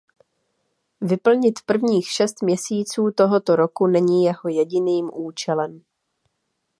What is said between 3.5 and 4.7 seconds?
roku není jeho